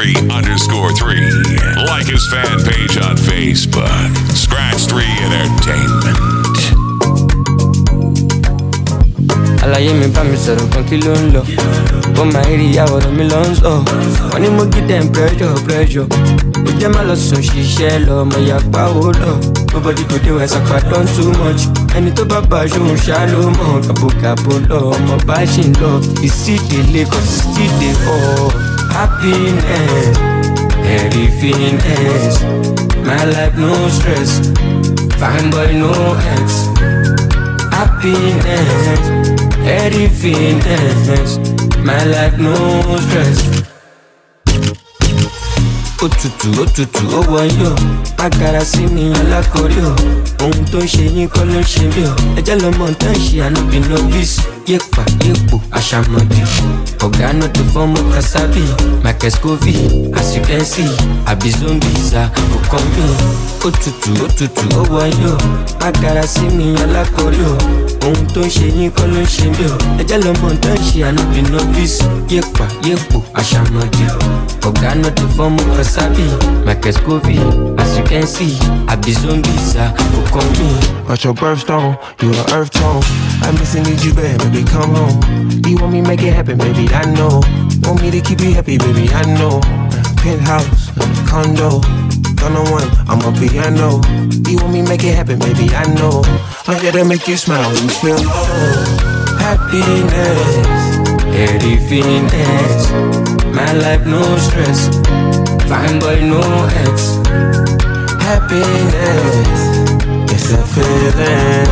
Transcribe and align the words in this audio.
3 0.00 0.16
underscore 0.32 0.88
3. 0.96 1.12
Like 1.84 2.06
his 2.08 2.24
fan 2.32 2.56
page 2.64 2.96
on 3.04 3.16
Facebook, 3.20 4.08
Scratch 4.32 4.88
3 4.88 5.04
Entertainment. 5.28 6.16
àlàyé 9.64 9.92
mi 10.00 10.06
bá 10.14 10.22
mi 10.24 10.36
sọ̀rọ̀ 10.44 10.68
kan 10.72 10.84
kí 10.88 10.96
ló 11.04 11.12
ń 11.20 11.24
lọ? 11.34 11.42
Ó 12.20 12.24
máa 12.32 12.42
ń 12.48 12.56
rí 12.60 12.66
ìyàwó 12.72 12.96
rẹ̀ 13.04 13.12
mi 13.18 13.24
lọ 13.32 13.40
ń 13.44 13.50
sọ. 13.60 13.72
Wọ́n 14.32 14.40
ní 14.42 14.48
mo 14.56 14.64
gí 14.72 14.80
dem 14.88 15.04
pressure 15.12 15.52
pressure. 15.66 16.06
Ó 16.66 16.70
jẹ́ 16.80 16.88
má 16.94 17.02
lọ 17.08 17.14
sùn 17.26 17.42
ṣiṣẹ́ 17.48 18.00
lọ 18.06 18.14
ọmọ 18.24 18.36
ìyàpá 18.46 18.82
ó 19.04 19.12
lọ. 19.20 19.32
Nobody 19.72 20.02
go 20.08 20.16
dey 20.24 20.32
west 20.32 20.56
apá 20.56 20.80
don 20.90 21.04
too 21.14 21.28
much. 21.40 21.62
Ẹni 21.96 22.10
tó 22.16 22.24
bá 22.24 22.40
bá 22.50 22.58
aṣòun 22.64 22.96
ṣá 23.04 23.18
ló 23.32 23.40
mọ̀. 23.58 23.84
Kàbòkàbò 23.86 24.52
lọ 24.70 24.78
ọmọ 24.96 25.14
bá 25.28 25.36
ṣì 25.52 25.62
ń 25.68 25.72
lọ. 25.82 25.92
Ìsídèlé 26.26 27.02
kan 27.12 27.24
ìsídè 27.28 27.90
ọ̀ 28.14 28.69
happiness 28.92 30.16
everythingness 30.96 32.34
my 33.04 33.24
life 33.24 33.56
no 33.56 33.88
stress. 33.88 34.30
Fine 35.18 35.50
boy 35.50 35.72
no 35.72 35.92
ex. 36.34 36.66
Happiness 37.74 39.02
everythingness 39.66 41.38
my 41.84 42.04
life 42.04 42.38
no 42.38 42.54
stress. 42.98 43.59
Òtútù 46.04 46.48
òtútù 46.62 47.02
ó 47.18 47.20
wọ̀nyí 47.32 47.64
o. 47.66 47.74
Magara 48.18 48.64
sí 48.64 48.82
mi 48.94 49.12
alákọ̀ọ́rí 49.20 49.80
o. 49.90 49.92
Ohun 50.44 50.64
tó 50.72 50.78
ń 50.78 50.86
ṣe 50.92 51.04
yín 51.14 51.28
kọ́ 51.28 51.44
ló 51.44 51.60
ń 51.60 51.64
ṣe 51.72 51.82
mí 51.92 52.02
o. 52.08 52.12
Ẹjẹ́ 52.38 52.56
lọ́mọ 52.62 52.86
tó 53.00 53.08
ń 53.12 53.16
ṣe 53.26 53.36
ànábì 53.46 53.78
novice. 53.88 54.40
Yépa 54.70 55.02
yépo 55.24 55.56
àṣàmọ̀dì. 55.78 56.40
Ọ̀gá 57.04 57.28
náà 57.38 57.48
tó 57.54 57.60
fọ́mọ 57.72 58.00
kásábì 58.14 58.62
michael 59.04 59.34
can 60.46 60.64
see 60.64 60.88
àbí 61.26 61.50
zombies 61.60 62.14
à 62.14 62.28
kò 62.50 62.58
kàn 62.70 62.84
mí 62.94 63.04
òtútù 63.66 64.10
òtútù 64.24 64.64
ó 64.80 64.82
wọ̀nyí 64.92 65.26
o. 65.32 65.36
Magara 65.80 66.22
sí 66.26 66.44
mi 66.56 66.66
alákọ̀ọ́rí 66.82 67.42
o. 67.52 67.54
Ohun 68.06 68.26
tó 68.34 68.40
ń 68.40 68.48
ṣe 68.48 68.66
yín 68.76 68.90
kọ́ 68.96 69.06
ló 69.12 69.20
ń 69.20 69.26
ṣe 69.34 69.44
mí 69.52 69.64
o. 69.68 69.76
Ẹjẹ́ 70.00 70.18
lọ́mọ 70.24 70.48
tó 70.62 70.68
ń 70.72 70.80
ṣe 70.88 71.12
novice. 71.52 72.00
Yépa 72.30 72.64
yépo 72.88 73.18
àṣàmọ̀dì. 73.40 74.04
Ọ̀gá 74.68 74.94
náà 75.02 75.10
tó 75.16 75.24
fọ́mọ 75.36 75.62
kásábì 75.76 75.89
michael 76.64 76.92
scovey 76.92 77.36
as 77.78 77.98
you 77.98 78.04
can 78.04 78.26
see 78.26 78.56
àbí 78.86 79.12
zombies 79.12 79.76
à 79.76 79.92
kò 79.92 80.22
kàn 80.32 80.48
mí. 80.58 80.70
At 81.08 81.24
your 81.24 81.34
birthstone, 81.34 81.96
you 82.22 82.30
an 82.30 82.46
earth 82.54 82.70
tone. 82.70 83.02
I 83.42 83.50
miss 83.58 83.74
and 83.74 83.84
need 83.88 84.00
you 84.04 84.14
bad, 84.14 84.38
baby, 84.38 84.62
come 84.62 84.94
home. 84.94 85.20
You 85.66 85.76
want 85.78 85.92
me 85.92 86.00
make 86.02 86.22
it 86.22 86.32
happen, 86.32 86.56
baby, 86.58 86.88
I 86.94 87.04
know. 87.16 87.40
Want 87.82 88.00
me 88.02 88.10
to 88.12 88.20
keep 88.20 88.40
you 88.40 88.54
happy, 88.54 88.78
baby, 88.78 89.08
I 89.12 89.22
know. 89.38 89.60
Penthouse, 90.22 90.90
condo, 91.26 91.80
on 92.44 92.52
the 92.54 92.62
one, 92.70 92.88
I'm 93.10 93.20
a 93.26 93.32
piano. 93.38 94.00
You 94.48 94.56
want 94.58 94.72
me 94.72 94.82
make 94.82 95.02
it 95.02 95.14
happen, 95.16 95.38
baby, 95.40 95.68
I 95.74 95.84
know. 95.94 96.22
I'm 96.68 96.78
here 96.80 96.92
to 96.92 97.04
make 97.04 97.26
you 97.26 97.36
smile 97.36 97.72
you 97.74 97.88
feel 97.88 98.16
low. 98.22 98.84
happiness, 99.42 100.38
everythingness. 101.34 103.39
My 103.52 103.72
life 103.72 104.06
no 104.06 104.22
stress, 104.38 104.88
fine 105.68 105.98
boy 105.98 106.20
no 106.22 106.40
ex. 106.86 107.16
Happiness, 108.22 109.60
it's 110.32 110.52
a 110.52 110.62
feeling. 110.74 111.70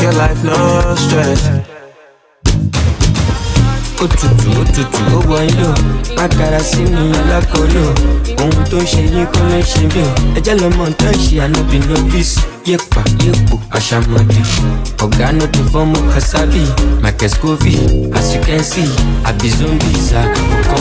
Your 0.00 0.12
life 0.12 0.42
no 0.44 0.94
stress. 0.96 1.79
Òtútù 4.04 4.48
òtútù 4.60 5.00
ó 5.16 5.18
wọ̀nyí 5.30 5.64
o. 5.70 5.72
Magara 6.16 6.60
sí 6.70 6.80
mi 6.92 7.02
o. 7.88 7.92
Ohun 8.42 8.64
tó 8.70 8.76
ń 8.82 8.84
ṣe 8.90 9.00
yín 9.12 9.26
ló 9.32 9.58
ń 9.58 9.62
ṣe 9.70 9.80
mí 9.92 10.00
o. 10.02 10.10
Ẹjẹ́ 10.38 10.54
lọ́mọ 10.60 10.84
tó 11.00 11.06
ń 11.10 11.16
ṣe 11.24 11.40
ànábì 11.44 11.78
novice 11.88 12.40
yépa 12.66 13.02
yépo 13.24 13.56
àṣàmọ̀dì 13.76 14.40
ọ̀gá 15.04 15.26
náà 15.38 15.46
tó 15.54 15.60
fọ́mọ 15.72 15.98
kásábì 16.14 16.62
michael 17.02 17.30
scovey 17.30 17.76
as 18.18 18.34
you 18.34 18.40
can 18.46 18.62
see 18.70 18.88
àbí 19.28 19.48
zombies 19.58 20.12
à 20.20 20.22
kò 20.68 20.76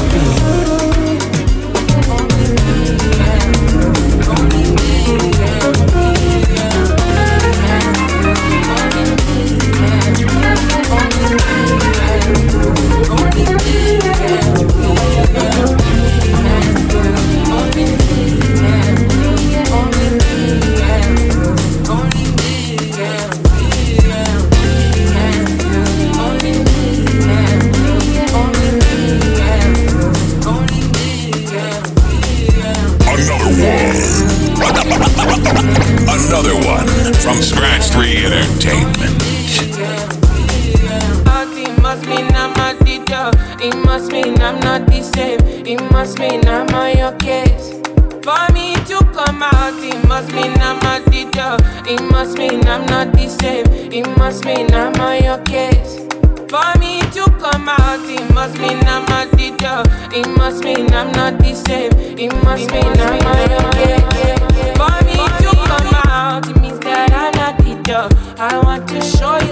I 68.42 68.58
want 68.60 68.88
to 68.88 69.02
show 69.02 69.38
you 69.48 69.49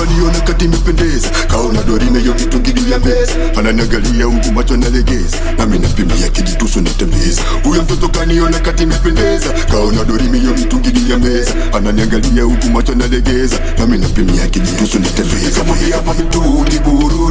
Huyo 0.00 0.40
kati 0.46 0.64
imependeza, 0.64 1.28
kaona 1.48 1.82
dorime 1.82 2.22
yo 2.24 2.32
kitu 2.34 2.58
juu 2.58 2.88
ya 2.88 2.98
meza, 2.98 3.32
ananiangalia 3.58 4.24
huku 4.24 4.52
macho 4.52 4.76
nalegeza, 4.76 5.36
nami 5.58 5.78
napimia 5.78 6.28
kijitusu 6.28 6.80
natembeza. 6.80 7.42
Huyo 7.64 7.82
mtoto 7.82 8.08
kaniona 8.08 8.58
kati 8.58 8.82
imependeza, 8.82 9.50
kaona 9.70 10.04
dorime 10.04 10.38
yo 10.38 10.52
kitu 10.54 10.76
juu 10.78 11.10
ya 11.12 11.18
meza, 11.18 11.52
ananiangalia 11.72 12.42
huku 12.42 12.66
macho 12.66 12.94
nalegeza, 12.94 13.56
nami 13.78 13.98
napimia 13.98 14.46
kijitusu 14.48 14.98
natembeza. 14.98 15.50
kamwambia 15.60 15.96
hapa 15.96 16.14
mitungi 16.14 16.78
buruda, 16.78 17.29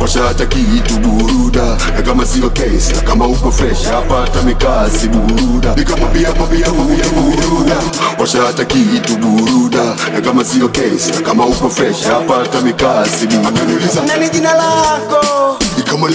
washata 0.00 0.46
kitu 0.46 0.94
buruda, 0.98 1.76
na 1.96 2.02
kama 2.02 2.26
sio 2.26 2.50
case, 2.50 2.92
na 2.94 3.00
kama 3.00 3.26
uko 3.26 3.52
fresh 3.52 3.84
hapa 3.84 4.14
hata 4.20 4.42
mikasi 4.42 5.08
buruda, 5.08 5.74
nikamwambia 5.74 6.32
mwambia 6.34 6.72
mwambia 6.72 7.04
buruda, 7.08 7.76
washata 8.18 8.64
kitu 8.64 9.16
buruda, 9.16 9.84
na 10.12 10.20
kama 10.20 10.44
sio 10.44 10.68
case, 10.68 11.12
na 11.14 11.20
kama 11.20 11.46
uko 11.46 11.70
fresh 11.70 12.02
hapa 12.04 12.34
hata 12.34 12.60
mikasi 12.60 13.26
buruda. 13.26 13.48
Akaniuliza 13.48 14.02
nani 14.06 14.30
jina 14.30 14.52
lako? 14.54 15.58
Ikama 15.78 16.10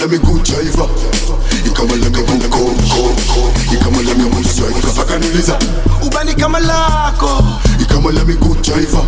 la 4.02 4.14
miguu 4.14 4.44
striker 4.44 5.00
akaniuliza 5.02 5.58
ubani 6.06 6.34
kama 6.34 6.58
lako? 6.60 7.44
Ikama 7.82 8.12
la 8.12 8.24
miguu 8.24 8.56
jaiva. 8.62 9.02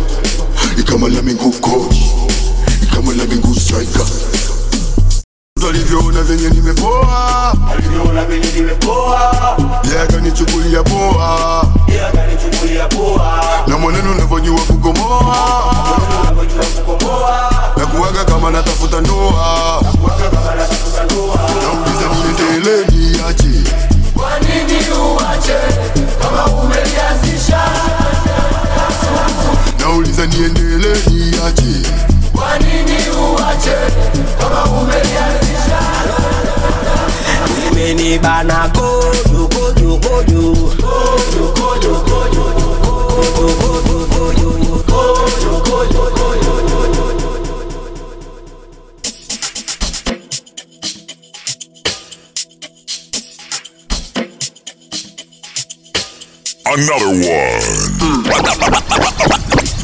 Ikama 0.79 1.09
la 1.09 1.21
miguu 1.21 1.51
coach 1.51 1.95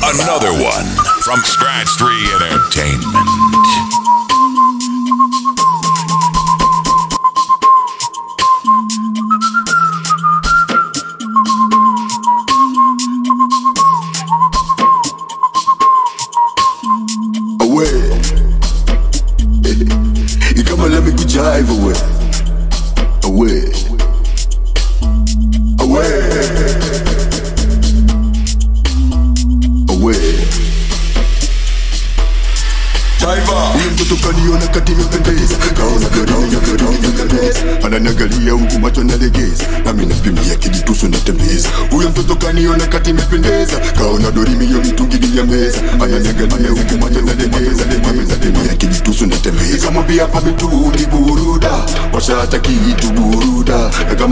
Another 0.02 0.52
one 0.54 0.86
from 1.22 1.40
Scratch 1.42 1.90
3 1.98 2.34
Entertainment. 2.34 3.29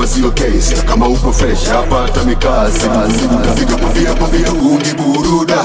Kama 0.07 0.15
sio 0.15 0.31
case, 0.31 0.75
kama 0.85 1.07
uko 1.07 1.33
fresh 1.33 1.65
hapa 1.69 1.95
hata 2.01 2.23
mikazi. 2.23 2.79
Buruda. 2.89 3.55
Nikamwambia 3.59 4.09
hapa 4.09 4.27
mitungi 4.27 4.93
buruda, 4.93 5.57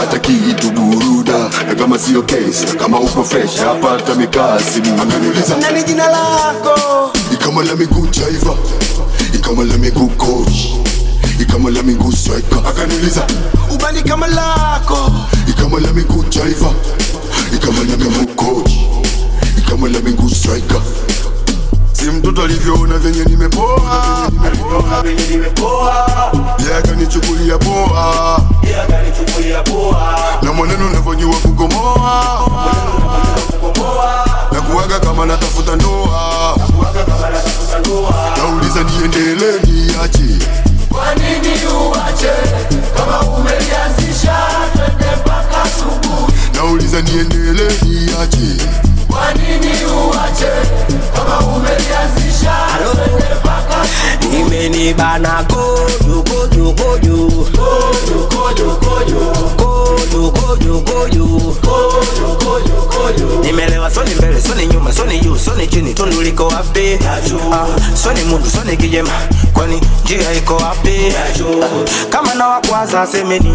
hata 0.00 0.18
kitu 0.18 0.70
buruda, 0.70 1.48
kama 1.78 1.98
sio 1.98 2.22
case, 2.22 2.66
kama 2.78 3.00
uko 3.00 3.24
fresh 3.24 3.56
hapa 3.56 3.88
hata 3.88 4.14
mikazi 4.14 4.80
buruda. 4.80 5.56
Nani 5.60 5.82
jina 5.82 6.06
lako? 6.06 7.10
ikama 7.32 7.62
la 7.64 7.76
miguu 7.76 8.06
jaiva 8.06 8.54
ikama 9.34 9.64
la 9.64 9.78
miguu 9.78 10.08
coach. 10.08 10.58
Ikama 11.40 11.70
la 11.70 11.82
miguu 11.82 12.12
striker. 12.12 12.58
Akaniuliza 12.68 13.26
ubani 13.74 14.02
kama 14.02 14.26
lako? 14.26 15.12
ikama 15.48 15.80
la 15.80 15.92
miguu 15.92 16.24
jaiva 16.28 16.72
ikama 17.54 17.78
la 17.84 17.96
miguu 17.96 18.26
coach. 18.36 18.72
Ikama 19.58 19.88
la 19.88 20.00
miguu 20.00 20.28
striker 20.30 20.80
si 22.00 22.06
mtoto 22.10 22.42
alivyoona 22.42 22.98
venye 22.98 23.24
nimepoa. 23.24 24.02
Yeye 26.58 26.76
akanichukulia 26.78 27.58
poa. 27.58 28.40
Na 30.42 30.52
mwaneno 30.52 30.86
unavyojua 30.86 31.34
kukomoa. 31.34 32.48
Na 34.52 34.60
kuwaga 34.60 35.00
kama 35.00 35.26
natafuta 35.26 35.76
ndoa. 35.76 36.56
Nauliza 38.36 38.82
niendele 38.82 39.52
niache? 39.64 40.46
Kwa 40.88 41.14
nini 41.14 41.54
uache? 41.66 42.30
Kama 42.96 43.20
umelianzisha 43.20 44.36
twende 44.76 45.16
mpaka 45.20 45.62
asubuhi. 45.62 46.32
Nauliza 46.54 47.00
niendele 47.00 47.72
niache 47.82 48.56
imenibana 54.90 55.44
kojo 55.48 56.22
kojo 56.22 56.72
kojo 56.72 57.30
kojo 57.56 58.28
kojo 58.28 58.76
kojo 58.76 59.20
kojo 59.56 60.30
kojo 60.30 60.80
kojo 60.80 61.54
kojo 61.62 62.36
kojo 62.44 62.82
kojo 62.90 63.40
nimelewa 63.44 63.90
soni 63.90 64.14
mbele 64.14 64.40
soni 64.42 64.66
nyuma 64.66 64.92
soni 64.92 65.18
juu 65.20 65.36
soni 65.38 65.66
chini. 65.66 65.94
Tundu 65.94 66.20
wapi? 66.46 66.98
Ah, 67.52 67.66
soni 67.96 68.24
mundu 68.24 68.50
soni 68.50 68.76
kijema. 68.76 69.10
Kwani 69.52 69.80
njia 70.04 70.32
iko 70.32 70.56
wapi? 70.56 71.12
Ah, 71.16 72.08
kama 72.10 72.34
na 72.34 72.46
wakwaza 72.48 73.06
semeni 73.06 73.54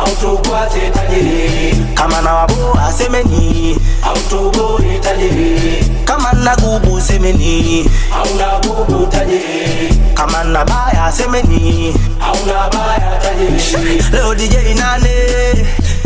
autokuwa 0.00 0.70
setajiri 0.70 1.76
kama 1.94 2.20
nawaboa 2.20 2.92
semeni 2.92 3.78
autobo 4.02 4.80
itajiri 4.96 5.84
kama 6.04 6.32
nagubu 6.32 7.00
semeni 7.00 7.90
aunagubu 8.14 9.06
tajiri 9.06 9.94
kama 10.14 10.44
nabaya 10.44 11.12
semeni 11.12 11.94
aunabaya 12.20 13.20
tajiri 13.22 14.04
leo 14.12 14.34
DJ 14.34 14.54
nane 14.78 15.10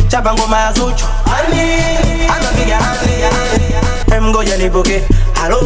chapa 0.09 0.35
ngoma 0.35 0.59
ya 0.61 0.73
Zuchu. 0.73 1.05
Anapiga 2.29 2.79
ani 4.13 4.21
mgoja 4.27 4.57
nipoke 4.57 5.03
halo. 5.33 5.59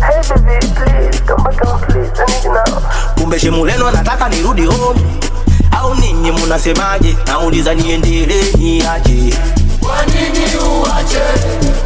Hey 0.00 0.22
baby 0.44 0.66
please 0.74 1.20
come 1.26 1.42
back 1.44 1.66
on 1.66 1.80
please. 1.80 2.10
I 2.20 2.26
need 2.26 2.44
you 2.44 2.52
now 2.52 2.82
kumbe 3.18 3.38
shimuleno 3.40 3.90
nataka 3.90 4.28
nirudi 4.28 4.64
home 4.66 5.00
au 5.82 5.94
ninyi 5.94 6.30
munasemaje 6.30 7.16
nauliza 7.26 7.74
niendelee 7.74 8.52
niache? 8.58 9.34
kwa 9.80 10.06
nini 10.06 10.46
uache 10.56 11.22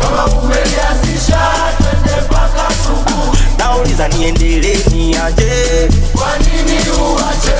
kama 0.00 0.24
umelianzisha 0.26 1.40
twende 1.78 2.20
mpaka 2.26 2.68
asubuhi 2.68 3.38
nauliza 3.58 4.08
niendelee 4.08 4.78
niache? 4.94 5.88
kwa 6.12 6.38
nini 6.38 6.78
uache 6.90 7.56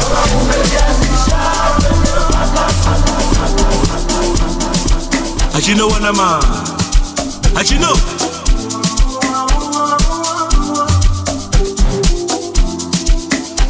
kama 0.00 0.40
umelianzisha 0.42 1.38
twende 1.80 2.10
mpaka 2.28 2.66
But 5.52 5.68
you 5.68 5.74
know 5.74 5.88
what 5.88 6.02
I'm 6.02 6.20
on? 6.20 6.42
How'd 7.54 7.70
you 7.70 7.78
know? 7.78 7.94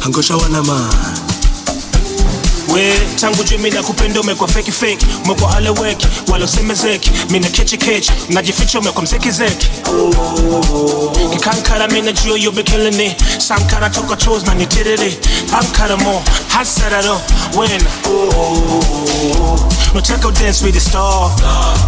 Angosha 0.05 0.35
wana 0.37 0.63
man 0.63 1.06
we 2.73 2.93
tangu 3.21 3.43
juu 3.43 3.57
mina 3.57 3.83
kupenda 3.83 4.21
umekwa 4.21 4.47
feki 4.47 4.71
feki 4.71 5.05
umekwa 5.25 5.51
haleweki 5.51 6.07
wala 6.31 6.45
usemezeki 6.45 7.11
mina 7.29 7.49
kechi 7.49 7.77
kechi. 7.77 8.11
Najificha 8.29 8.79
umekwa 8.79 9.03
mzeki 9.03 9.31
zeki. 9.31 9.67
Kikankara 11.33 11.87
mina 11.87 12.11
juu 12.11 12.37
you 12.37 12.51
be 12.51 12.63
killing 12.63 12.99
it 13.05 13.41
sankara 13.41 13.89
toka 13.89 14.15
chose 14.15 14.45
na 14.45 14.53
nitiriri. 14.53 15.17
Ankara 15.59 15.97
mo 15.97 16.23
hasararo 16.47 17.21
wena. 17.57 17.85
Nataka 19.93 20.31
dance 20.31 20.61
with 20.65 20.73
the 20.75 20.79
star. 20.79 21.29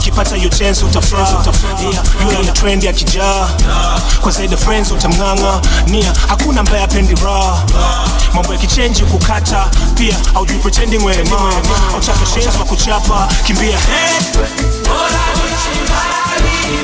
Kipata 0.01 0.35
you 0.41 0.49
chance 0.49 0.81
yeah, 0.81 2.03
you 2.21 2.37
on 2.37 2.45
the 2.45 2.51
trend 2.53 2.83
ya 2.83 2.93
kijaa. 2.93 3.49
Kwa 4.21 4.31
zaidi 4.31 4.57
friends 4.57 4.91
utamng'ang'a. 4.91 5.61
Nia 5.87 6.13
hakuna 6.27 6.63
mbaya 6.63 6.87
pendi 6.87 7.15
raha 7.15 7.63
mambo 8.33 8.53
yakichenji 8.53 9.03
kukata 9.03 9.69
pia 9.95 10.17
aujui 10.35 10.57
pretending 10.59 10.97
wewe 11.05 11.23
mama 11.23 11.53
shenzi 12.33 12.57
wa 12.59 12.65
kuchapa 12.65 13.27
kimbia 13.47 13.77
hey. 13.79 14.19
Usijuane, 15.45 16.83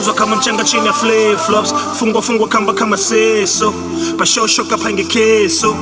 kuburuzwa 0.00 0.14
kama 0.14 0.36
mchanga 0.36 0.64
chini 0.64 0.86
ya 0.86 0.92
flip 0.92 1.38
flops. 1.46 1.74
Fungwa 1.98 2.22
fungwa 2.22 2.48
kamba 2.48 2.72
kama 2.72 2.96
seso. 2.96 3.74
Pashosho 4.18 4.64
kapange 4.64 5.04
keso. 5.04 5.76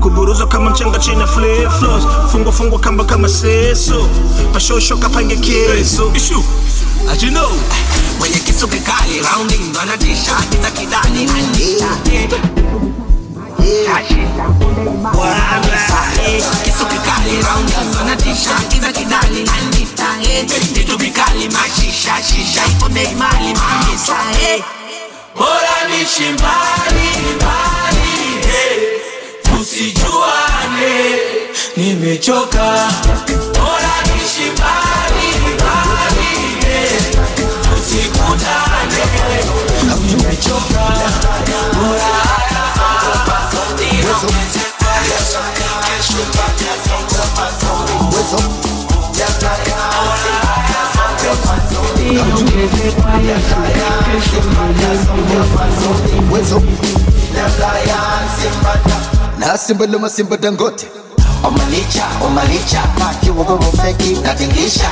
Kuburuzwa 0.00 0.46
kama 0.46 0.70
mchanga 0.70 0.98
chini 0.98 1.20
ya 1.20 1.26
flip 1.26 1.70
flops. 1.78 2.04
Fungwa 2.32 2.52
fungwa 2.52 2.78
kamba 2.78 3.04
kama 3.04 3.28
seso. 3.28 4.08
Pashosho 4.52 4.96
kapange 4.96 5.36
keso. 5.36 6.12
Ishu 6.16 6.42
as 7.10 7.22
you 7.22 7.30
know? 7.30 7.50
mwenye 8.18 8.36
kisu 8.38 8.68
kikali 8.68 9.20
rounding 9.20 9.76
wanatisha 9.78 10.32
kita 10.50 10.70
kidani 10.70 11.28
anisha 11.30 11.88
kisu 16.64 16.86
kikali 16.86 17.42
rounding 17.42 17.96
wanatisha 17.96 18.50
kita 18.68 18.92
kidani 18.92 19.50
anisha 19.58 20.56
vitu 20.74 20.98
vikali 20.98 21.48
mashisha 21.48 22.14
shisha 22.22 22.66
ipo 22.66 22.88
bei 22.88 23.14
mali 23.14 23.54
mamisa 23.54 24.16
bora 25.36 25.88
nishi 25.90 26.22
mbali 26.32 27.08
mbali 27.36 28.48
eh, 28.48 29.00
tusijuane 29.42 31.16
nimechoka 31.76 32.88
bora 33.54 33.94
nishi 34.06 34.50
mbali 34.50 35.54
mbali 35.54 36.32
eh, 36.74 37.02
tusikutane 37.62 39.04
nimechoka 40.00 40.92
bora 41.74 42.33
simba 59.58 59.86
loma 59.86 60.08
simba 60.10 60.36
dangote. 60.36 60.86
Omalicha 61.42 62.04
omalicha 62.26 62.82
makiwogogofeki 62.98 64.12
natingisha 64.22 64.90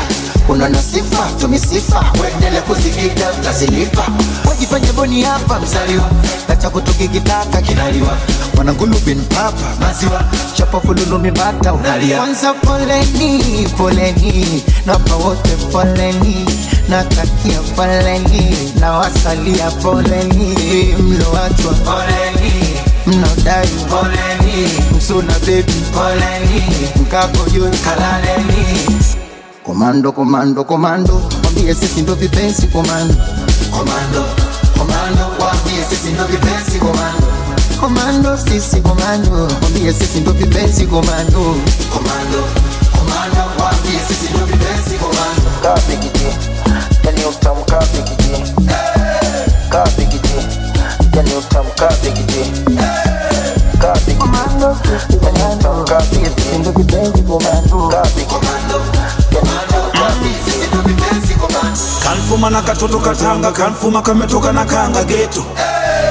unaona 0.49 0.83
sifa 0.83 1.29
tumisifa 1.41 2.05
wendele 2.23 2.61
kuzikita 2.61 3.27
tazilipa 3.45 4.07
wajifanya 4.49 4.93
boni 4.93 5.23
hapa 5.23 5.61
mzaliwa. 5.61 6.11
Kacha 6.47 6.71
kutukikitaka 6.71 7.63
kinaliwa. 7.63 8.17
Mwanangulubin 8.55 9.23
papa 9.25 9.77
maziwa. 9.81 10.25
Chapa 10.55 10.81
fululu 10.81 11.19
mibata 11.19 11.73
unalia. 11.73 12.17
Kwanza 12.17 12.55
poleni 12.55 13.69
poleni. 13.77 14.63
Napa 14.87 15.15
wote 15.17 15.51
poleni. 15.73 16.47
Natakia 16.89 17.59
poleni. 17.77 18.73
Na 18.81 18.93
wasalia 18.93 19.71
poleni. 19.71 20.55
Mloachwa 20.99 21.73
poleni. 21.75 22.53
Mnodai 23.07 23.69
poleni. 23.69 24.69
Msuna 24.97 25.33
bebi 25.47 25.73
poleni. 25.73 26.63
Mkakoyo 27.01 27.71
kalaleni 27.85 28.67
komando 29.65 30.13
komando 30.13 30.65
komando 30.65 31.23
mwambie 31.43 31.75
sisi 31.75 32.03
ndo 32.03 32.15
vipenzi 32.15 32.67
komando 32.67 33.15
komando 33.71 34.25
komando 34.79 35.25
wambie 35.41 35.85
sisi 35.91 36.09
ndo 36.13 36.25
vipenzi 36.25 36.79
komando 36.79 37.27
komando 37.81 38.37
sisi 38.39 38.81
komando 38.81 39.49
mwambie 39.61 39.93
sisi 39.93 40.21
ndo 40.21 40.33
vipenzi 40.33 40.87
komando 40.87 41.39
komando 41.93 42.45
komando 42.93 43.63
wambie 43.65 44.01
sisi 44.09 44.33
ndo 44.35 44.47
vipenzi 44.47 44.95
komando 44.99 45.51
kapikiji 45.63 46.27
yani 47.05 47.25
utamu 47.25 47.65
kapikiji 47.65 48.53
kapikiji 49.69 50.35
yani 51.17 51.35
utamu 51.35 51.69
kapikiji 51.77 52.53
kapikiji 53.79 54.19
yani 55.23 55.41
utamu 55.57 55.85
kapikiji 55.85 56.59
ndo 56.61 56.73
kipenzi 56.73 57.23
komando 57.23 57.89
kapikiji 57.89 58.22
kanfuma 62.33 62.51
na 62.51 62.63
katoto 62.63 62.99
katanga 62.99 63.53
kanfuma 63.53 64.03
kametoka 64.03 64.53
na 64.53 64.65
kanga 64.65 65.05
geto. 65.05 65.45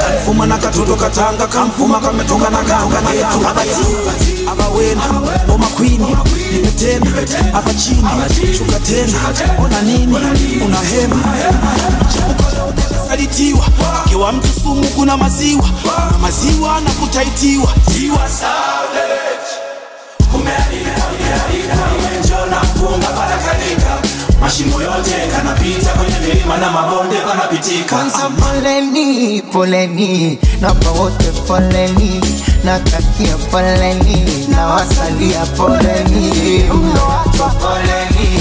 Kanfuma 0.07 0.45
na 0.45 0.57
katoto 0.57 0.95
katanga 0.95 1.47
kanfuma 1.47 1.99
kametoka 1.99 2.49
na 2.51 2.57
kanga 2.63 3.01
geto. 3.01 4.51
Abawena 4.51 5.01
boma 5.47 5.65
kwini 5.67 6.15
nimetena 6.51 7.05
hapa 7.53 7.73
chini 7.73 8.03
chuka 8.57 8.79
tena. 8.79 9.17
Ona 9.65 9.81
nini? 9.81 10.15
Una 10.65 10.77
hema. 10.79 11.15
Salitiwa 13.07 13.65
kiwa 14.09 14.31
mtu 14.31 14.47
sumu 14.63 14.87
kuna 14.87 15.17
maziwa. 15.17 15.69
Na 16.11 16.17
maziwa 16.17 16.81
na 16.81 16.91
kutaitiwa. 16.91 17.73
Ziwa 17.91 18.29
savage 18.29 19.10
mashimo 24.51 24.81
yote 24.81 25.11
kanapita 25.35 25.89
kwenye 25.93 26.19
milima 26.19 26.57
na 26.57 26.71
mabonde 26.71 27.15
kanapitika. 27.15 27.95
kwanza 27.95 28.29
poleni 28.29 29.41
poleni 29.41 30.39
napa 30.61 30.89
wote 30.91 31.31
poleni 31.47 32.21
natakia 32.63 33.35
poleni 33.51 34.47
na 34.49 34.65
wasalia 34.67 35.45
poleni 35.45 36.63
poleni 36.63 37.51
poleni 37.61 38.40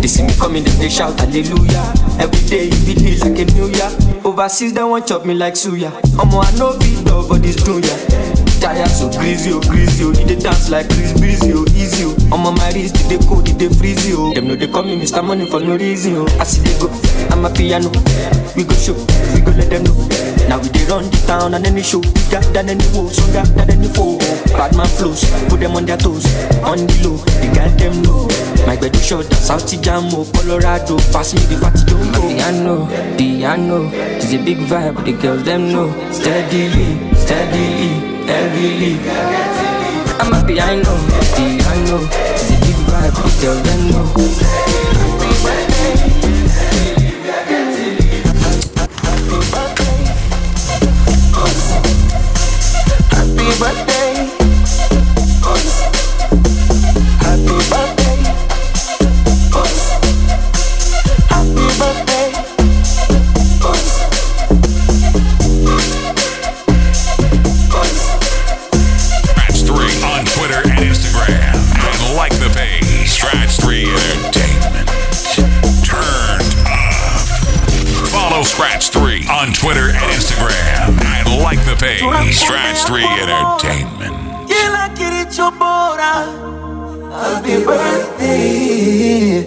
They 0.00 0.06
see 0.08 0.22
me 0.22 0.32
coming, 0.36 0.64
then 0.64 0.78
they 0.78 0.88
shout 0.88 1.18
hallelujah. 1.20 1.92
Every 2.18 2.40
day 2.48 2.68
it 2.72 2.86
be 2.86 3.18
like 3.20 3.38
a 3.38 3.44
new 3.52 3.68
year. 3.68 3.90
Overseas 4.24 4.72
they 4.72 4.82
want 4.82 5.06
chop 5.06 5.24
me 5.26 5.34
like 5.34 5.54
suya. 5.54 5.90
Omo 6.16 6.42
I 6.44 6.50
know 6.58 6.78
be 6.78 7.02
dog 7.04 7.28
for 7.28 7.38
this 7.38 7.56
dunya. 7.56 7.94
Tire 8.60 8.86
so 8.88 9.08
greasy, 9.10 9.52
oh 9.52 9.60
greasy, 9.60 10.04
oh. 10.04 10.12
They 10.12 10.36
dance 10.36 10.68
like 10.68 10.86
Chris 10.88 11.18
Breezy, 11.18 11.52
oh 11.54 11.64
easy, 11.72 12.04
oh. 12.04 12.14
I'm 12.32 12.44
on 12.46 12.54
my 12.56 12.70
wrist, 12.72 12.94
did 12.94 13.08
they 13.20 13.26
cold, 13.26 13.46
did 13.46 13.58
they 13.58 13.68
freeze, 13.72 14.04
oh. 14.12 14.34
Them 14.34 14.48
know 14.48 14.54
they 14.56 14.68
call 14.68 14.82
me 14.82 15.00
Mr. 15.00 15.24
Money 15.24 15.46
for 15.46 15.60
no 15.60 15.76
reason, 15.76 16.16
oh. 16.16 16.26
I 16.38 16.44
see 16.44 16.60
they 16.60 16.78
go, 16.78 16.88
I'm 17.32 17.44
a 17.44 17.50
piano. 17.50 17.88
We 18.56 18.64
go 18.64 18.74
show, 18.74 18.92
we 19.32 19.40
go 19.40 19.52
let 19.52 19.70
them 19.70 19.84
know. 19.84 19.96
Now 20.48 20.60
we 20.60 20.68
they 20.68 20.84
run 20.92 21.08
the 21.08 21.16
town 21.26 21.54
and 21.54 21.66
any 21.66 21.82
show 21.82 22.00
bigger 22.00 22.40
than 22.52 22.68
any 22.68 22.84
than 22.84 23.48
any 23.60 23.69
foe. 23.69 23.69
Bad 24.60 24.76
man 24.76 24.86
flows, 24.88 25.24
put 25.48 25.58
them 25.58 25.72
on 25.74 25.86
their 25.86 25.96
toes, 25.96 26.26
on 26.60 26.76
the 26.84 27.00
low. 27.02 27.16
They 27.40 27.48
got 27.48 27.78
them 27.78 28.02
know. 28.02 28.28
My 28.66 28.76
bed 28.76 28.94
is 28.94 29.06
short, 29.06 29.24
South 29.32 29.64
Jamo, 29.64 30.12
oh, 30.12 30.30
Colorado. 30.34 30.98
Pass 31.16 31.32
me 31.32 31.40
the 31.48 31.56
fatty 31.56 31.82
jumbo. 31.88 32.28
Piano, 32.28 32.86
piano, 33.16 33.88
it's 33.90 34.34
a 34.34 34.36
big 34.36 34.58
vibe. 34.68 35.02
The 35.06 35.12
girls 35.12 35.44
them 35.44 35.72
know. 35.72 35.88
Steadily, 36.12 37.00
steadily, 37.16 38.04
heavily. 38.28 39.00
I'm 40.20 40.34
a 40.34 40.46
piano, 40.46 40.92
piano, 41.32 41.96
it's 42.36 42.52
a 42.52 42.56
big 42.60 42.76
vibe. 42.84 43.16
The 43.16 43.32
girls 43.40 43.62
them 43.64 43.80
know. 43.88 44.04
Happy 53.08 53.58
birthday. 53.58 53.89
Follow 78.40 78.48
Scratch 78.48 78.88
3 78.88 79.26
on 79.28 79.52
Twitter 79.52 79.90
and 79.90 79.98
Instagram. 80.16 80.96
And 81.04 81.42
like 81.42 81.60
the 81.66 81.76
page, 81.76 82.00
Scratch 82.34 82.86
3 82.86 83.04
Entertainment. 83.04 84.16
Kila 84.48 84.88
kilicho 84.96 85.50
bora. 85.60 86.24
Happy 87.12 87.62
birthday. 87.62 89.44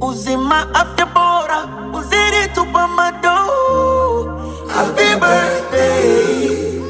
Uzima 0.00 0.72
afya 0.72 1.04
bora. 1.12 1.68
Uzidi 1.92 2.48
tupa 2.54 2.88
mado. 2.96 3.36
Happy 4.72 5.20
birthday. 5.20 6.80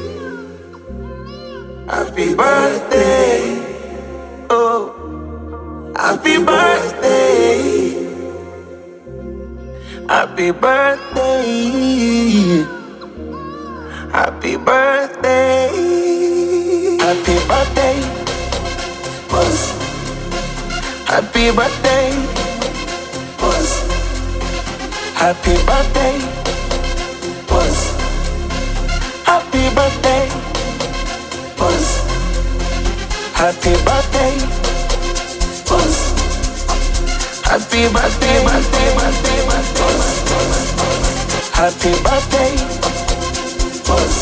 Happy 1.89 2.33
birthday. 2.33 3.41
Oh. 4.49 4.93
Happy 5.97 6.37
birthday. 6.37 7.76
Happy 10.09 10.51
birthday. 10.51 11.43
Happy 14.11 14.55
birthday. 14.55 15.67
Happy 16.97 17.35
birthday. 17.49 17.99
Buzz. 19.29 19.73
Happy 21.05 21.51
birthday. 21.51 22.11
Buzz. 23.37 23.69
Happy 25.13 25.55
birthday. 25.67 26.15
Buzz. 27.47 27.77
Happy 29.25 29.69
birthday. 29.75 30.29
Buzz. 31.57 31.87
Happy 33.33 33.73
birthday. 33.83 34.56
Happy 37.57 37.89
birthday, 37.91 38.37
birthday, 38.45 38.87
birthday, 38.97 39.39
birthday. 39.49 39.93
Happy 41.57 41.91
birthday. 42.05 42.53
Buzz. 43.87 44.15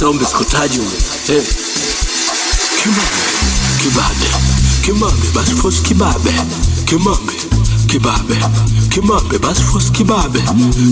Naomba 0.00 0.24
sikutaji 0.26 0.78
ule. 0.78 1.42
Kibabe, 4.82 5.28
basi 5.34 5.54
fosi 5.54 5.82
kibabe, 5.82 6.32
kimambe, 6.84 7.32
kibabe, 7.86 8.36
kimambe 8.90 9.38
basi 9.38 9.62
kibabe, 9.92 10.40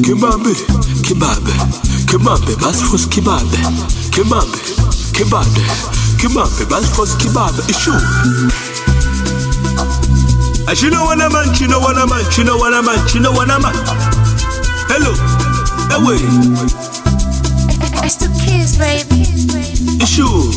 kimambe, 0.05 0.55
kibabe, 1.03 1.53
kimambe 2.07 2.57
basi 2.57 2.83
kibabe, 3.09 3.59
kimambe, 4.11 4.59
kibabe, 5.13 5.63
kimambe 6.21 6.65
basi 6.65 7.17
kibabe. 7.17 7.63
Ishu. 7.69 7.93
You 10.75 10.91
know 10.91 11.05
what 11.05 11.21
I'm 11.21 11.33
man, 11.33 11.55
you 11.55 11.69
know 11.69 11.81
what 11.81 11.97
I'm 11.97 12.09
man, 12.09 12.25
you 12.37 12.45
know 12.45 12.57
what 12.57 12.75
I'm 12.75 12.85
man, 12.85 12.99
you 13.15 13.21
know 13.21 13.33
what 13.33 13.49
I'm 13.51 13.63
man. 13.63 13.73
Hello, 14.89 15.13
away. 15.97 16.21
I 18.03 18.09
still 18.09 18.31
kiss, 18.35 18.77
baby. 18.77 19.23
Issue. 20.03 20.53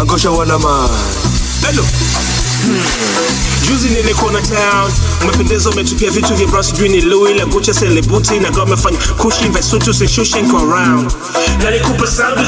Angosha 0.00 0.30
wana 0.30 0.58
man. 0.58 0.88
Hello. 1.62 2.19
Juzi 3.68 3.88
nilikuwa 3.88 4.32
na 4.32 4.40
town, 4.42 4.92
umependeza, 5.22 5.70
umetupia 5.70 6.10
vitu 6.10 6.34
vya 6.34 6.46
bra, 6.46 6.62
sijui 6.62 6.88
ni 6.88 7.00
Louis 7.00 7.36
la 7.36 7.44
Gucci 7.46 7.72
celebrity 7.74 8.38
na 8.38 8.50
kama 8.50 8.76
fanya 8.76 8.98
kushi 8.98 9.48
vesutu 9.48 9.94
sishushe 9.94 10.42
kwa 10.42 10.60
round. 10.62 11.12
na 11.62 11.70
nikupa 11.70 12.06
sound 12.06 12.38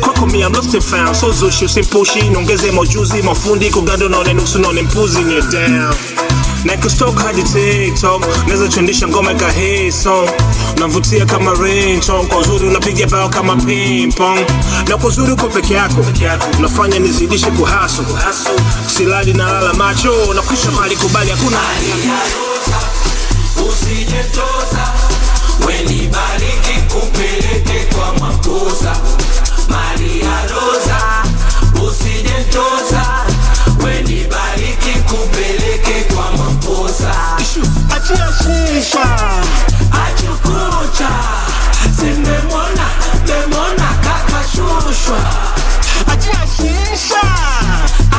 kwako 0.00 0.26
mi 0.26 0.40
I'm 0.40 0.52
lost 0.52 0.74
and 0.74 0.82
found. 0.84 1.16
So 1.16 1.32
zushi 1.32 1.64
usimpushi 1.64 2.22
niongeze 2.22 2.70
majuzi 2.70 3.22
mafundi 3.22 3.70
kugando 3.70 4.08
naone 4.08 4.32
nusu 4.34 4.58
naone 4.58 4.82
mpuzi 4.82 5.18
ni 5.18 5.34
down 5.34 5.94
na 6.64 6.76
hadi 7.18 7.42
TikTok 7.42 8.26
naweza 8.46 8.68
ngoma 9.08 9.32
ika 9.32 9.50
hit 9.50 9.94
song 9.94 10.28
unavutia 10.76 11.26
kama 11.26 11.52
ringtone 11.54 12.24
kwa 12.28 12.38
uzuri 12.38 12.68
unapiga 12.68 13.06
bao 13.06 13.28
kama 13.28 13.56
ping 13.56 14.12
na 14.88 14.96
kwa 14.96 15.08
uzuri 15.08 15.32
uko 15.32 15.46
peke 15.48 15.74
yako 15.74 16.04
unafanya 16.58 16.98
nizidishe 16.98 17.46
kuhaso, 17.50 18.04
silali 18.96 19.32
na 19.32 19.52
lala 19.52 19.74
macho 19.74 20.34
na 20.34 20.42
kisha 20.42 20.70
mali 20.70 20.96
kubali 20.96 21.30
hakuna. 21.30 21.58
Usijetoza, 23.68 24.92
wenibariki 25.66 26.80
kupeleke 26.94 27.94
kwa 27.94 28.12
makosa. 28.28 28.96
Maria 29.68 30.30
Rosa, 30.42 31.22
usijetoza, 31.88 33.04
wenibariki 34.84 35.00
kupeleke 35.02 36.14
kwa 36.14 36.32
makosa. 36.32 37.14
Achia 37.96 38.28
shisha. 38.38 39.04
Achukucha, 40.06 41.08
simemona, 41.96 42.86
memona 43.26 43.88
kakashushwa. 44.04 45.18
Achia 46.12 46.46
shisha. 46.56 47.22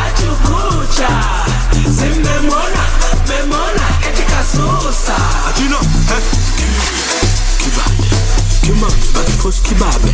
Achukucha, 0.05 1.09
simemona, 1.99 2.83
memona 3.27 3.85
etikasusa. 4.09 5.15
Achino, 5.49 5.77
eh. 5.77 6.23
Kibabe, 7.57 8.07
kimambe, 8.61 9.07
basi 9.13 9.31
fosi 9.41 9.61
kibabe, 9.61 10.13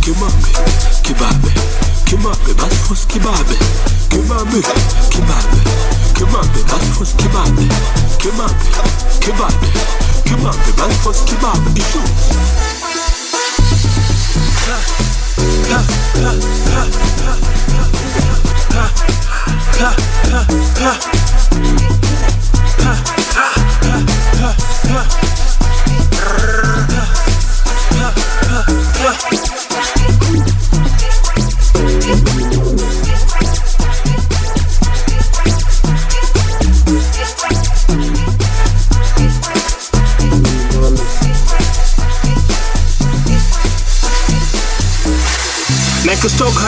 kimambe, 0.00 0.48
kibabe, 1.02 1.52
kimambe, 2.04 2.54
basi 2.54 2.76
fosi 2.88 3.06
kibabe, 3.06 3.56
kimambe, 4.08 4.62
kibabe, 5.10 5.59
breakfast 6.70 7.18
kebab, 7.18 7.50
kebab, 8.22 8.54
kebab, 9.20 9.54
kebab, 10.24 10.56
the 10.66 10.72
breakfast 10.76 11.26
kebab 11.26 11.58
is 11.76 11.94
you. 11.94 12.02
Ha, 14.66 14.76
ha, 15.70 15.80
ha, 16.14 16.30
ha, 16.70 16.82
ha, 17.00 17.34
ha, 18.70 18.86
ha, 19.78 19.90
ha, 20.28 20.44
ha, 20.78 20.94
ha. 21.10 21.19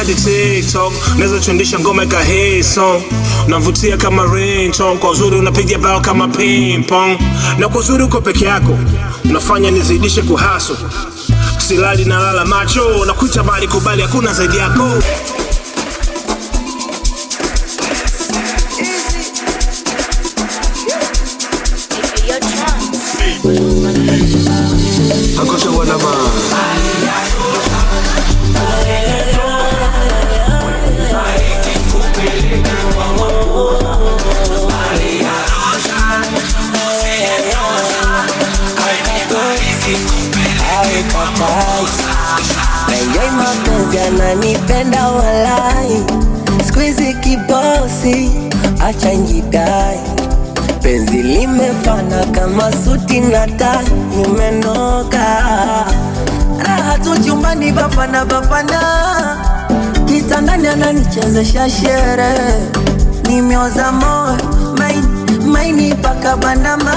Hadi 0.03 0.15
tiktok 0.15 0.93
naweza 1.17 1.41
tuendesha 1.41 1.79
ngoma 1.79 2.07
ka 2.07 2.21
hey 2.23 2.63
song. 2.63 3.03
Unavutia 3.47 3.97
kama 3.97 4.25
ringtone 4.35 4.99
kwa 4.99 5.11
uzuri 5.11 5.37
unapiga 5.37 5.79
bao 5.79 6.01
kama 6.01 6.29
ping 6.29 6.85
pong. 6.87 7.19
Na 7.59 7.69
kwa 7.69 7.81
uzuri 7.81 8.03
uko 8.05 8.21
peke 8.21 8.45
yako 8.45 8.79
unafanya 9.25 9.71
nizidishe 9.71 10.23
kuhaso 10.23 10.77
silali 11.59 12.05
na 12.05 12.19
lala 12.19 12.45
macho 12.45 13.05
na 13.05 13.13
kuita 13.13 13.43
bali 13.43 13.69
kubali 13.69 14.03
hakuna 14.03 14.33
zaidi 14.33 14.57
yako 14.57 14.89
Enjoy 42.93 43.31
na 43.37 44.07
ananipenda 44.07 45.09
walai. 45.09 46.03
Skuizi 46.69 47.15
kibosi 47.15 48.31
acha 48.87 49.13
njidai. 49.13 50.01
Penzi 50.83 51.23
limefana 51.23 52.27
kama 52.33 52.73
suti 52.85 53.21
na 53.21 53.47
tai 53.47 53.87
Nimenoka. 54.17 55.27
Raha 56.65 56.99
tu 56.99 57.17
chumbani 57.25 57.73
bapana 57.73 58.25
bapana 58.25 58.81
Kitandani 60.07 60.69
ananichezesha 60.69 61.71
shere 61.71 62.35
Nimeoza 63.29 63.93
moyo 63.93 64.37
maini 65.47 65.95
paka 65.95 66.37
bandama 66.37 66.95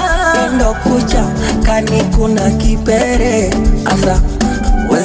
ndo 0.54 0.74
kucha 0.82 1.24
kani 1.66 2.02
kuna 2.04 2.50
kipere. 2.50 3.50
Asa 3.84 4.20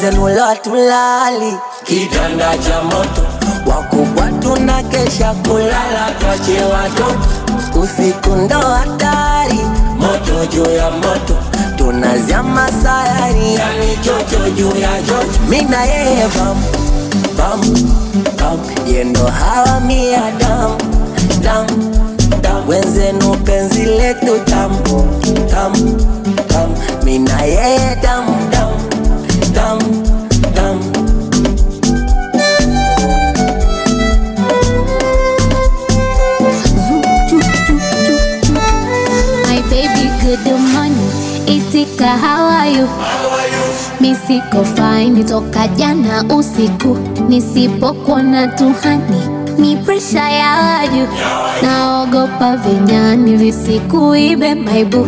wenzenula 0.02 0.56
tulali. 0.56 1.54
Kitanda 1.84 2.58
cha 2.58 2.82
moto 2.84 3.22
wakubwa 3.66 4.32
tunakesha 4.40 5.34
kulala 5.34 6.12
twache 6.20 6.64
watoto. 6.64 7.80
Usiku 7.80 8.30
ndo 8.36 8.60
hatari. 8.60 9.60
Moto 9.98 10.46
juu 10.46 10.72
ya 10.76 10.92
moto 10.92 11.36
tunazama 11.76 12.70
sayari 12.84 13.54
yani 13.56 13.98
chocho 14.04 14.50
juu 14.50 14.80
ya 14.82 14.90
chocho 15.02 15.40
mina 15.50 15.84
yeye 15.86 16.28
bam 16.38 16.58
bam 17.38 17.62
bam 18.40 18.60
yendo 18.94 19.26
hawa 19.26 19.80
mia 19.80 20.22
dam 20.40 20.78
dam 21.42 22.70
wenzenu 22.70 23.38
penzi 23.38 23.86
letu 23.86 24.40
tam 24.46 24.72
tam 25.52 25.74
tam 26.48 26.70
mina 27.04 27.42
yeye 27.42 27.96
dam 28.04 28.26
Itika, 42.12 42.20
how 42.20 42.46
are 42.46 42.68
you? 42.70 42.88
Mi 44.02 44.16
siko 44.16 44.64
fine 44.66 45.24
toka 45.24 45.68
jana 45.78 46.24
usiku, 46.36 46.98
nisipokuona 47.30 48.48
tuhani 48.48 49.22
ni 49.58 49.76
presha 49.78 50.30
ya 50.30 50.50
waju, 50.58 51.08
naogopa 51.62 52.58
vinyani 52.58 53.36
visikuibe 53.36 54.56
maibu 54.56 55.08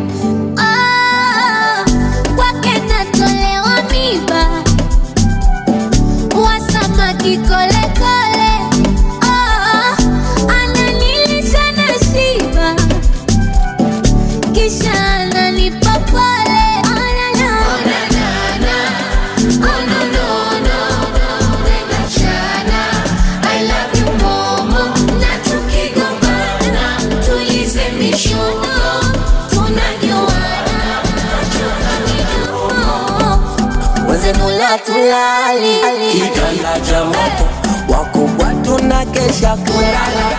tulali 34.94 35.76
kitanda 36.12 36.80
cha 36.80 37.06
moto 37.06 37.46
wakubwa 37.90 38.54
tuna 38.64 39.06
kesha 39.06 39.56
kulala. 39.56 40.30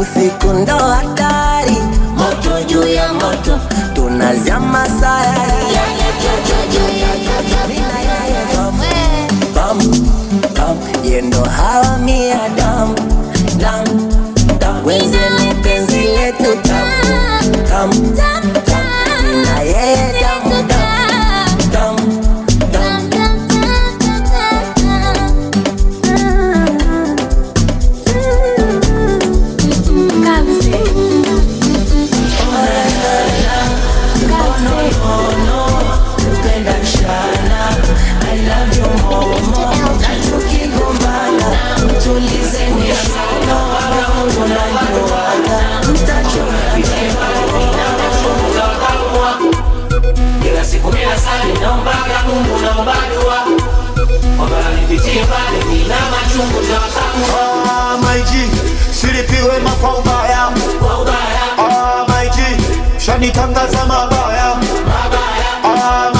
Usiku 0.00 0.46
ndo 0.46 0.76
hatari 0.78 1.76
moto 2.16 2.62
juu 2.66 2.86
ya 2.86 3.12
moto 3.12 3.60
tunazama 3.94 4.86
sayari 5.00 5.78
yendo 11.04 11.42
hawa 11.44 11.98
miadamu. 11.98 12.94
Dam 13.58 13.84
dam 13.88 14.58
dam 14.58 14.86
wenzeni 14.86 15.54
penzi 15.62 15.98
letu 15.98 16.56
tamu 16.62 17.54
tam 17.68 17.90
kwa 59.80 59.98
ubaya 59.98 60.48
Ah, 61.58 62.04
shanitangaza 62.98 63.84
mabaya 63.84 64.56
Ah, 65.64 66.10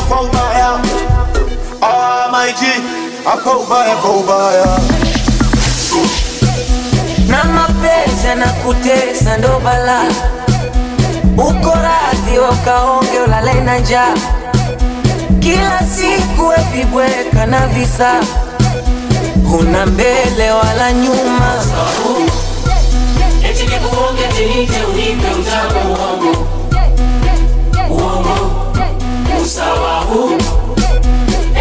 kwa 0.00 0.22
ubaya 0.22 0.78
Ah, 1.82 2.28
ubaya 3.58 3.96
kwa 3.96 4.10
ubaya 4.10 4.66
na 7.28 7.44
mapenzi 7.44 8.26
yanakutesa 8.26 9.36
ndo 9.36 9.60
bala. 9.64 10.02
Uko 11.38 11.74
radhi 11.74 12.38
wakaonge 12.38 13.18
ulale 13.26 13.54
na 13.60 13.78
njaa. 13.78 14.14
Kila 15.40 15.80
siku 15.96 16.46
wevibweka 16.48 17.46
na 17.46 17.66
visa 17.66 18.12
huna 19.56 19.86
mbele 19.86 20.50
wala 20.50 20.92
nyuma. 20.92 21.54
Eti 23.50 23.62
nikuonge 23.62 24.22
tinite 24.36 24.84
unipe 24.84 25.28
utamu 25.40 25.94
uongo. 25.94 26.46
Uongo. 27.90 28.50
Usawa 29.44 30.00
huu 30.00 30.30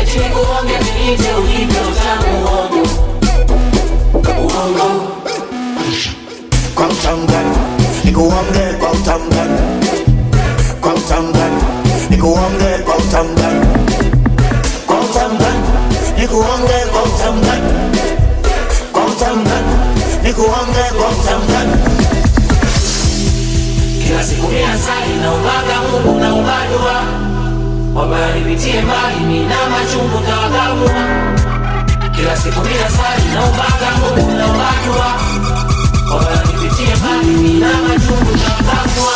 eti 0.01 0.17
nikuonge 0.19 0.73
tinite 0.85 1.33
unipe 1.33 1.79
utamu 1.91 2.37
uongo. 2.45 2.87
Uongo. 4.41 5.07
Kwa 6.75 6.87
utangani, 6.87 7.57
nikuonge 8.05 8.73
kwa 8.79 8.91
utangani 8.91 9.59
Kwa 10.81 10.93
utangani, 10.93 11.61
nikuonge 12.09 12.77
kwa 12.85 12.95
utangani 12.97 13.65
Kwa 14.87 14.95
utangani, 14.99 15.63
nikuonge 16.19 16.72
nikuonge 20.37 20.83
kwa 20.97 21.09
utangani 21.09 21.73
kila 24.07 24.23
siku 24.23 24.47
mina 24.47 24.77
sali 24.77 25.15
naombaga 25.21 25.81
Mungu 25.91 26.19
na 26.19 26.33
ubadua. 26.35 27.03
Wabaya 27.95 28.35
nipitie 28.35 28.81
mbali 28.81 29.39
na 29.45 29.69
machungu 29.69 30.19
tawakamua 30.27 30.89
kila 32.15 32.37
siku 32.37 32.59
mina 32.61 32.89
sali 32.89 33.23
naombaga 33.33 33.91
mungu 33.99 34.31
naombajua 34.31 35.05
wabaya 36.13 36.41
nipitie 36.45 36.95
mbali 36.95 37.25
mina 37.25 37.67
machungu 37.67 38.37
tawakamua 38.37 39.13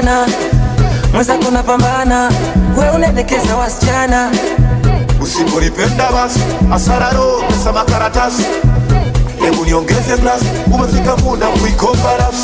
sana. 0.00 0.26
Mwenzako 1.12 1.50
napambana 1.50 2.30
we 2.78 2.90
unaendekeza 2.90 3.56
wasichana. 3.56 4.30
Usipolipenda 5.22 6.12
basi 6.12 6.40
asararo 6.74 7.42
pesa 7.48 7.72
makaratasi. 7.72 8.42
Hebu 9.44 9.64
niongeze 9.64 10.16
glasi 10.20 10.44
umefika 10.74 11.16
muda 11.16 11.46
kuikomba 11.46 12.16
nafsi 12.18 12.39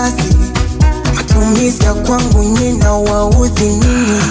nipeni 0.00 0.52
matumizi 1.16 1.84
ya 1.84 1.94
kwangu 1.94 2.42
nyina 2.44 2.92
waudhi 2.92 3.64
nini? 3.64 4.22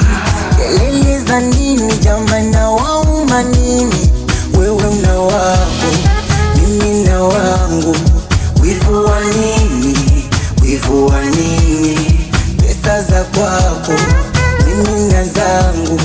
Kelele 0.57 1.41
nini 1.41 1.97
jamana 1.97 2.69
wauma 2.69 3.43
nini? 3.43 4.11
Wewe 4.59 4.83
mna 4.93 5.19
wako 5.19 5.87
mimi 6.55 7.03
na 7.03 7.23
wangu. 7.23 7.95
Wivu 8.61 9.03
wa 9.05 9.19
nini? 9.21 9.97
Wivu 10.63 11.05
wa 11.07 11.21
nini? 11.25 12.29
Pesa 12.57 13.03
za 13.03 13.23
kwako 13.23 13.91
mimi 14.67 15.13
na 15.13 15.23
zangu 15.23 15.99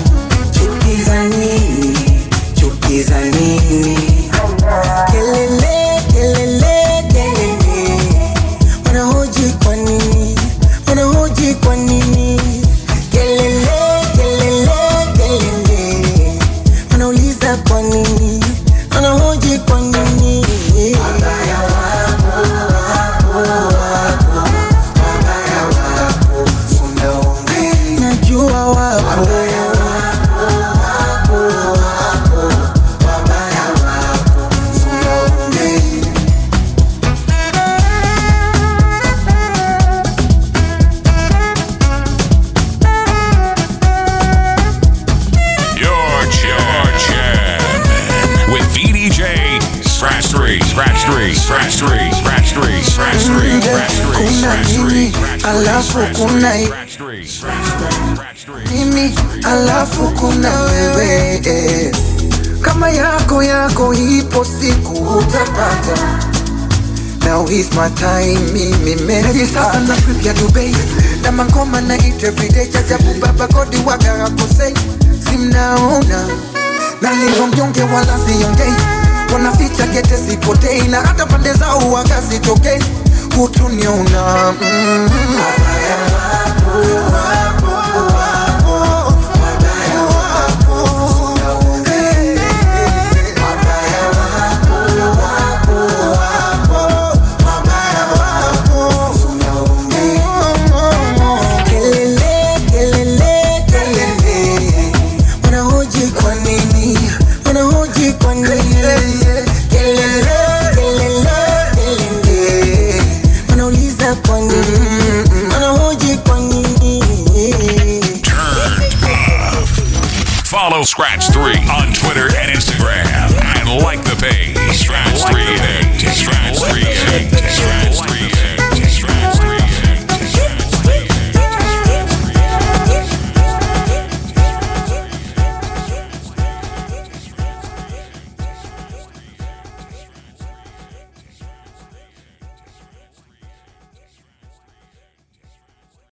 kuna 56.36 56.52
mimi 58.72 59.14
alafu 59.44 60.02
kuna 60.10 60.60
wewe. 60.62 61.40
Eh. 61.44 61.92
kama 62.60 62.90
yako 62.90 63.42
yako 63.42 63.94
ipo 63.94 64.44
siku 64.44 64.92
utapata. 64.92 66.18
Now 67.24 67.46
is 67.48 67.70
my 67.72 67.88
time, 67.90 68.52
mimi 68.52 68.94
meji 69.02 69.46
sasa 69.46 69.80
na 69.80 69.96
trip 69.96 70.22
ya 70.26 70.32
Dubai 70.32 70.76
na 71.22 71.32
mangoma 71.32 71.80
na 71.80 71.94
hit 71.94 72.22
everyday 72.22 72.66
chajabu 72.66 73.14
baba 73.20 73.48
kodi 73.48 73.76
waga 73.86 74.12
hakosei 74.12 74.74
simnaona. 75.30 76.24
Nalivyo 77.00 77.46
mjonge 77.46 77.82
wala 77.82 78.18
siongei. 78.26 78.74
Wanaficha 79.32 79.86
kete 79.86 80.16
sipotei. 80.30 80.82
Na 80.88 81.00
hata 81.00 81.26
pande 81.26 81.52
zao 81.52 81.92
waga 81.92 82.22
sitokei 82.30 82.82
hutuniona. 83.36 84.52
Mm. 84.62 85.10
Wabaya 85.36 86.25
will 86.76 87.10
have 87.10 87.55